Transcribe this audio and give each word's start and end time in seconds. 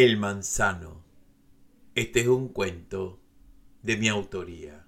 El 0.00 0.16
manzano. 0.16 1.02
Este 1.96 2.20
es 2.20 2.28
un 2.28 2.50
cuento 2.50 3.18
de 3.82 3.96
mi 3.96 4.06
autoría. 4.06 4.86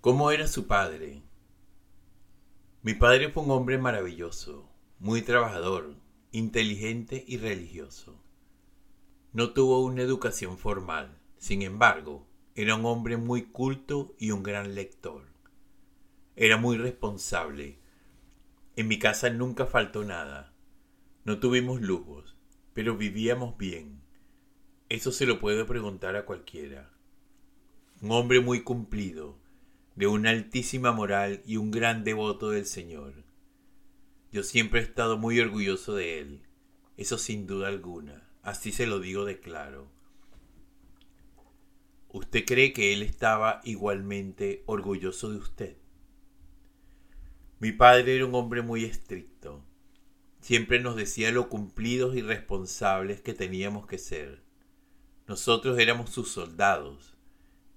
¿Cómo 0.00 0.30
era 0.30 0.48
su 0.48 0.66
padre? 0.66 1.22
Mi 2.80 2.94
padre 2.94 3.28
fue 3.28 3.42
un 3.42 3.50
hombre 3.50 3.76
maravilloso, 3.76 4.70
muy 5.00 5.20
trabajador, 5.20 5.96
inteligente 6.30 7.26
y 7.28 7.36
religioso. 7.36 8.24
No 9.34 9.52
tuvo 9.52 9.84
una 9.84 10.00
educación 10.00 10.56
formal, 10.56 11.20
sin 11.36 11.60
embargo, 11.60 12.26
era 12.54 12.74
un 12.74 12.86
hombre 12.86 13.18
muy 13.18 13.50
culto 13.50 14.14
y 14.18 14.30
un 14.30 14.42
gran 14.42 14.74
lector. 14.74 15.26
Era 16.36 16.56
muy 16.56 16.78
responsable. 16.78 17.80
En 18.76 18.88
mi 18.88 18.98
casa 18.98 19.28
nunca 19.28 19.66
faltó 19.66 20.04
nada 20.04 20.51
no 21.24 21.38
tuvimos 21.38 21.80
lujos, 21.80 22.36
pero 22.72 22.96
vivíamos 22.96 23.56
bien. 23.56 24.02
Eso 24.88 25.12
se 25.12 25.24
lo 25.24 25.38
puedo 25.38 25.66
preguntar 25.66 26.16
a 26.16 26.24
cualquiera. 26.24 26.90
Un 28.00 28.10
hombre 28.10 28.40
muy 28.40 28.62
cumplido, 28.62 29.38
de 29.94 30.08
una 30.08 30.30
altísima 30.30 30.90
moral 30.90 31.40
y 31.46 31.58
un 31.58 31.70
gran 31.70 32.02
devoto 32.02 32.50
del 32.50 32.66
Señor. 32.66 33.24
Yo 34.32 34.42
siempre 34.42 34.80
he 34.80 34.82
estado 34.82 35.16
muy 35.16 35.38
orgulloso 35.38 35.94
de 35.94 36.18
él, 36.18 36.42
eso 36.96 37.18
sin 37.18 37.46
duda 37.46 37.68
alguna, 37.68 38.28
así 38.42 38.72
se 38.72 38.88
lo 38.88 38.98
digo 38.98 39.24
de 39.24 39.38
claro. 39.38 39.92
¿Usted 42.08 42.44
cree 42.44 42.72
que 42.72 42.92
él 42.92 43.02
estaba 43.02 43.60
igualmente 43.62 44.64
orgulloso 44.66 45.30
de 45.30 45.38
usted? 45.38 45.76
Mi 47.60 47.70
padre 47.70 48.16
era 48.16 48.26
un 48.26 48.34
hombre 48.34 48.62
muy 48.62 48.84
estricto 48.84 49.64
Siempre 50.42 50.80
nos 50.80 50.96
decía 50.96 51.30
lo 51.30 51.48
cumplidos 51.48 52.16
y 52.16 52.20
responsables 52.20 53.20
que 53.20 53.32
teníamos 53.32 53.86
que 53.86 53.96
ser. 53.96 54.42
Nosotros 55.28 55.78
éramos 55.78 56.10
sus 56.10 56.32
soldados, 56.32 57.14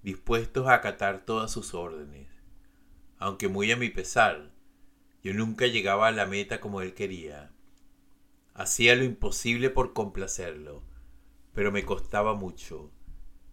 dispuestos 0.02 0.66
a 0.66 0.74
acatar 0.74 1.24
todas 1.24 1.52
sus 1.52 1.74
órdenes. 1.74 2.26
Aunque 3.18 3.46
muy 3.46 3.70
a 3.70 3.76
mi 3.76 3.88
pesar, 3.88 4.50
yo 5.22 5.32
nunca 5.32 5.68
llegaba 5.68 6.08
a 6.08 6.10
la 6.10 6.26
meta 6.26 6.60
como 6.60 6.80
él 6.80 6.92
quería. 6.94 7.52
Hacía 8.52 8.96
lo 8.96 9.04
imposible 9.04 9.70
por 9.70 9.92
complacerlo, 9.92 10.82
pero 11.54 11.70
me 11.70 11.84
costaba 11.84 12.34
mucho. 12.34 12.90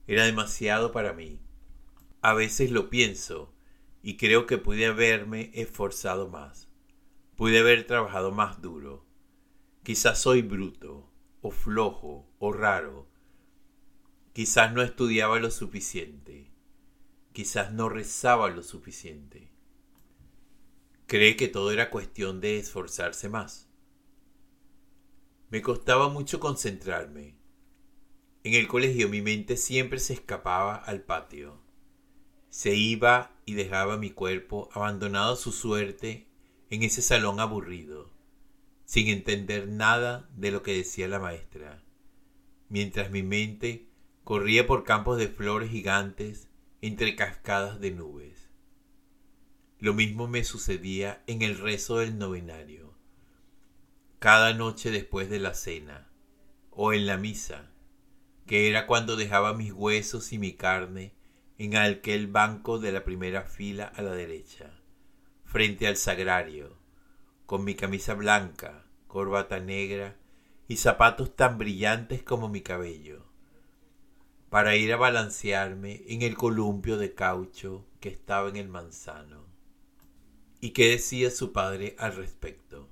Era 0.08 0.26
demasiado 0.26 0.92
para 0.92 1.14
mí. 1.14 1.40
A 2.24 2.34
veces 2.34 2.72
lo 2.72 2.90
pienso 2.90 3.54
y 4.02 4.18
creo 4.18 4.48
que 4.48 4.58
pude 4.58 4.88
haberme 4.88 5.52
esforzado 5.54 6.30
más. 6.30 6.73
Pude 7.36 7.60
haber 7.60 7.88
trabajado 7.88 8.32
más 8.32 8.62
duro. 8.62 9.06
Quizás 9.84 10.22
soy 10.22 10.44
bruto, 10.44 11.10
o 11.42 11.50
flojo, 11.50 12.28
o 12.38 12.54
raro. 12.54 13.08
Quizás 14.34 14.72
no 14.72 14.84
estudiaba 14.84 15.40
lo 15.40 15.50
suficiente. 15.50 16.52
Quizás 17.34 17.74
no 17.74 17.90
rezaba 17.90 18.50
lo 18.50 18.62
suficiente. 18.62 19.52
Cree 21.08 21.36
que 21.36 21.48
todo 21.48 21.72
era 21.72 21.90
cuestión 21.90 22.40
de 22.40 22.60
esforzarse 22.60 23.30
más. 23.30 23.68
Me 25.50 25.62
costaba 25.62 26.10
mucho 26.10 26.40
concentrarme. 26.40 27.36
En 28.44 28.54
el 28.54 28.68
colegio 28.68 29.10
mi 29.10 29.22
mente 29.22 29.58
siempre 29.58 30.00
se 30.00 30.14
escapaba 30.14 30.76
al 30.76 31.02
patio. 31.02 31.62
Se 32.50 32.76
iba 32.76 33.36
y 33.46 33.56
dejaba 33.56 33.98
mi 33.98 34.12
cuerpo 34.12 34.70
abandonado 34.74 35.34
a 35.34 35.38
su 35.38 35.52
suerte 35.52 36.28
en 36.70 36.84
ese 36.84 37.02
salón 37.02 37.40
aburrido, 37.40 38.10
sin 38.86 39.08
entender 39.08 39.68
nada 39.68 40.30
de 40.36 40.52
lo 40.52 40.64
que 40.64 40.76
decía 40.76 41.08
la 41.08 41.20
maestra, 41.20 41.84
mientras 42.70 43.12
mi 43.12 43.24
mente 43.24 43.88
corría 44.24 44.68
por 44.68 44.84
campos 44.84 45.18
de 45.18 45.28
flores 45.28 45.72
gigantes 45.72 46.48
entre 46.82 47.16
cascadas 47.16 47.80
de 47.80 47.92
nubes. 47.92 48.50
Lo 49.80 49.94
mismo 49.94 50.28
me 50.28 50.44
sucedía 50.44 51.24
en 51.28 51.42
el 51.42 51.58
rezo 51.58 51.98
del 51.98 52.18
novenario, 52.18 52.94
cada 54.20 54.54
noche 54.54 54.92
después 54.92 55.30
de 55.30 55.40
la 55.40 55.54
cena, 55.54 56.10
o 56.72 56.94
en 56.94 57.06
la 57.06 57.18
misa, 57.18 57.72
que 58.48 58.70
era 58.70 58.88
cuando 58.88 59.16
dejaba 59.16 59.54
mis 59.54 59.72
huesos 59.74 60.34
y 60.34 60.38
mi 60.38 60.54
carne 60.54 61.14
en 61.58 61.76
aquel 61.76 62.28
banco 62.28 62.80
de 62.80 62.92
la 62.92 63.04
primera 63.04 63.44
fila 63.44 63.86
a 63.86 64.02
la 64.02 64.14
derecha 64.14 64.83
frente 65.54 65.86
al 65.86 65.98
sagrario, 65.98 66.76
con 67.46 67.64
mi 67.64 67.76
camisa 67.76 68.16
blanca, 68.16 68.88
corbata 69.06 69.60
negra 69.60 70.18
y 70.68 70.78
zapatos 70.78 71.36
tan 71.36 71.60
brillantes 71.60 72.24
como 72.24 72.50
mi 72.50 72.62
cabello, 72.62 73.24
para 74.50 74.76
ir 74.76 74.92
a 74.92 74.98
balancearme 74.98 76.06
en 76.08 76.24
el 76.24 76.36
columpio 76.36 76.98
de 76.98 77.14
caucho 77.14 77.86
que 78.00 78.10
estaba 78.10 78.50
en 78.50 78.56
el 78.56 78.68
manzano. 78.68 79.46
¿Y 80.60 80.72
qué 80.72 80.90
decía 80.90 81.30
su 81.30 81.54
padre 81.54 81.96
al 82.00 82.16
respecto? 82.16 82.90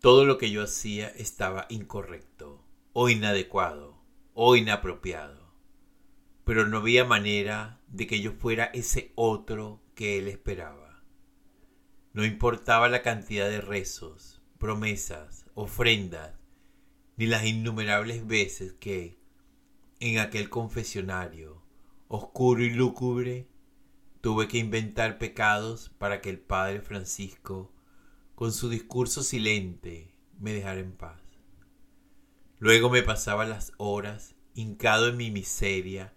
Todo 0.00 0.24
lo 0.24 0.38
que 0.38 0.50
yo 0.50 0.64
hacía 0.64 1.06
estaba 1.06 1.66
incorrecto, 1.68 2.64
o 2.94 3.08
inadecuado, 3.08 3.96
o 4.34 4.56
inapropiado, 4.56 5.54
pero 6.42 6.66
no 6.66 6.78
había 6.78 7.04
manera 7.04 7.78
de 7.86 8.08
que 8.08 8.20
yo 8.20 8.32
fuera 8.32 8.64
ese 8.74 9.12
otro 9.14 9.80
que 10.00 10.16
él 10.16 10.28
esperaba. 10.28 11.02
No 12.14 12.24
importaba 12.24 12.88
la 12.88 13.02
cantidad 13.02 13.50
de 13.50 13.60
rezos, 13.60 14.40
promesas, 14.56 15.44
ofrendas, 15.52 16.40
ni 17.18 17.26
las 17.26 17.44
innumerables 17.44 18.26
veces 18.26 18.72
que, 18.72 19.18
en 19.98 20.18
aquel 20.18 20.48
confesionario, 20.48 21.62
oscuro 22.08 22.62
y 22.62 22.70
lúgubre, 22.70 23.46
tuve 24.22 24.48
que 24.48 24.56
inventar 24.56 25.18
pecados 25.18 25.90
para 25.98 26.22
que 26.22 26.30
el 26.30 26.38
Padre 26.38 26.80
Francisco, 26.80 27.70
con 28.34 28.54
su 28.54 28.70
discurso 28.70 29.22
silente, 29.22 30.14
me 30.38 30.54
dejara 30.54 30.80
en 30.80 30.92
paz. 30.92 31.20
Luego 32.58 32.88
me 32.88 33.02
pasaba 33.02 33.44
las 33.44 33.74
horas 33.76 34.34
hincado 34.54 35.08
en 35.08 35.18
mi 35.18 35.30
miseria, 35.30 36.14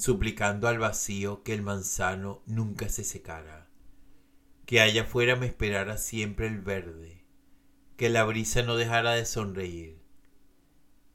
suplicando 0.00 0.66
al 0.66 0.78
vacío 0.78 1.42
que 1.42 1.52
el 1.52 1.60
manzano 1.60 2.42
nunca 2.46 2.88
se 2.88 3.04
secara, 3.04 3.68
que 4.64 4.80
allá 4.80 5.02
afuera 5.02 5.36
me 5.36 5.44
esperara 5.44 5.98
siempre 5.98 6.46
el 6.46 6.62
verde, 6.62 7.22
que 7.98 8.08
la 8.08 8.24
brisa 8.24 8.62
no 8.62 8.76
dejara 8.76 9.12
de 9.12 9.26
sonreír. 9.26 10.00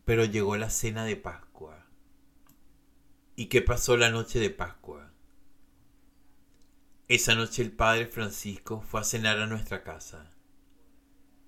Pero 0.05 0.23
llegó 0.23 0.55
la 0.55 0.69
cena 0.69 1.03
de 1.03 1.15
Pascua. 1.15 1.87
¿Y 3.35 3.47
qué 3.47 3.63
pasó 3.63 3.97
la 3.97 4.11
noche 4.11 4.37
de 4.39 4.51
Pascua? 4.51 5.11
Esa 7.07 7.33
noche 7.33 7.63
el 7.63 7.71
padre 7.71 8.05
Francisco 8.05 8.81
fue 8.81 9.01
a 9.01 9.03
cenar 9.03 9.39
a 9.39 9.47
nuestra 9.47 9.83
casa. 9.83 10.31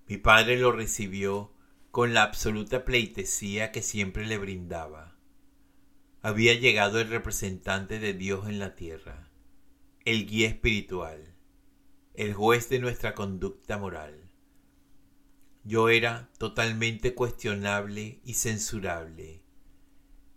Mi 0.07 0.17
padre 0.17 0.57
lo 0.57 0.71
recibió 0.71 1.53
con 1.91 2.15
la 2.15 2.23
absoluta 2.23 2.83
pleitesía 2.83 3.71
que 3.71 3.83
siempre 3.83 4.25
le 4.25 4.39
brindaba 4.39 5.16
había 6.27 6.55
llegado 6.55 6.99
el 6.99 7.07
representante 7.07 7.99
de 7.99 8.13
Dios 8.13 8.49
en 8.49 8.59
la 8.59 8.75
tierra, 8.75 9.31
el 10.03 10.27
guía 10.27 10.49
espiritual, 10.49 11.33
el 12.15 12.33
juez 12.33 12.67
de 12.67 12.79
nuestra 12.79 13.15
conducta 13.15 13.77
moral. 13.77 14.29
Yo 15.63 15.87
era 15.87 16.29
totalmente 16.37 17.15
cuestionable 17.15 18.19
y 18.25 18.33
censurable, 18.33 19.41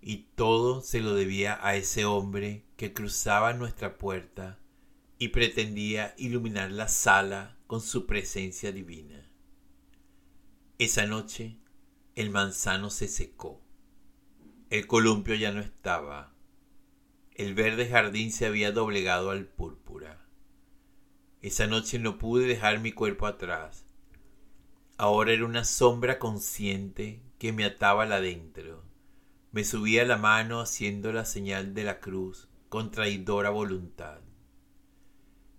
y 0.01 0.29
todo 0.37 0.81
se 0.81 1.01
lo 1.01 1.13
debía 1.13 1.59
a 1.61 1.75
ese 1.75 2.05
hombre 2.05 2.67
que 2.77 2.93
cruzaba 2.93 3.53
nuestra 3.55 3.99
puerta 3.99 4.61
y 5.19 5.31
pretendía 5.31 6.15
iluminar 6.19 6.71
la 6.71 6.87
sala 6.87 7.59
con 7.67 7.81
su 7.81 8.07
presencia 8.07 8.71
divina. 8.71 9.29
Esa 10.79 11.05
noche 11.07 11.59
el 12.15 12.31
manzano 12.31 12.91
se 12.91 13.09
secó 13.09 13.61
el 14.71 14.87
columpio 14.87 15.35
ya 15.35 15.51
no 15.51 15.61
estaba. 15.61 16.33
El 17.35 17.55
verde 17.55 17.89
jardín 17.89 18.31
se 18.31 18.47
había 18.47 18.71
doblegado 18.71 19.31
al 19.31 19.47
púrpura. 19.47 20.25
Esa 21.43 21.67
noche 21.67 21.99
no 21.99 22.19
pude 22.19 22.47
dejar 22.47 22.79
mi 22.79 22.93
cuerpo 22.93 23.27
atrás. 23.27 23.85
Ahora 24.97 25.33
era 25.33 25.45
una 25.45 25.65
sombra 25.65 26.21
consciente 26.21 27.21
que 27.39 27.53
me 27.53 27.65
ataba 27.65 28.07
la 28.07 28.17
adentro. 28.17 28.85
Me 29.51 29.65
subía 29.65 30.05
la 30.05 30.19
mano 30.19 30.61
haciendo 30.61 31.13
la 31.13 31.25
señal 31.25 31.75
de 31.75 31.83
la 31.83 31.99
cruz 31.99 32.49
con 32.69 32.93
traidora 32.93 33.51
voluntad. 33.51 34.21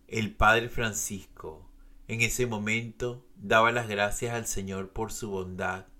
El 0.08 0.34
Padre 0.34 0.70
Francisco 0.70 1.70
en 2.08 2.22
ese 2.22 2.46
momento 2.46 3.28
daba 3.36 3.74
las 3.74 3.90
gracias 3.90 4.34
al 4.34 4.46
Señor 4.46 4.92
por 4.94 5.12
su 5.12 5.30
bondad 5.32 5.91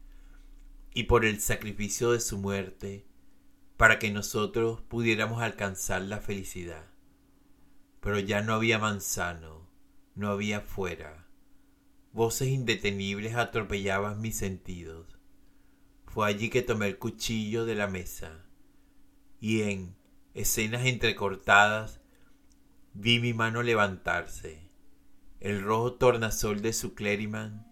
y 0.94 1.04
por 1.04 1.26
el 1.26 1.40
sacrificio 1.40 2.12
de 2.12 2.20
su 2.20 2.38
muerte 2.38 3.06
para 3.78 4.00
que 4.00 4.12
nosotros 4.12 4.82
pudiéramos 4.82 5.42
alcanzar 5.42 6.02
la 6.04 6.20
felicidad. 6.20 6.86
Pero 8.00 8.20
ya 8.20 8.42
no 8.42 8.54
había 8.54 8.80
manzano, 8.80 9.70
no 10.16 10.30
había 10.30 10.62
fuera, 10.62 11.22
Voces 12.14 12.50
indetenibles 12.50 13.36
atropellaban 13.36 14.20
mis 14.20 14.36
sentidos. 14.36 15.18
Fue 16.08 16.28
allí 16.28 16.50
que 16.50 16.62
tomé 16.62 16.88
el 16.88 16.98
cuchillo 16.98 17.64
de 17.64 17.76
la 17.76 17.88
mesa 17.88 18.46
y 19.40 19.62
en 19.62 19.96
escenas 20.34 20.86
entrecortadas 20.86 22.02
vi 22.94 23.20
mi 23.22 23.34
mano 23.34 23.64
levantarse, 23.64 24.70
el 25.40 25.64
rojo 25.64 25.94
tornasol 25.94 26.62
de 26.62 26.74
su 26.74 26.96
clériman, 26.96 27.66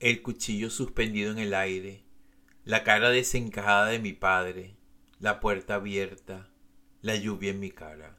el 0.00 0.22
cuchillo 0.22 0.70
suspendido 0.70 1.30
en 1.30 1.38
el 1.38 1.52
aire, 1.52 2.06
la 2.64 2.84
cara 2.84 3.10
desencajada 3.10 3.86
de 3.86 3.98
mi 3.98 4.12
padre, 4.12 4.76
la 5.18 5.40
puerta 5.40 5.74
abierta, 5.74 6.48
la 7.00 7.16
lluvia 7.16 7.50
en 7.50 7.58
mi 7.58 7.72
cara. 7.72 8.16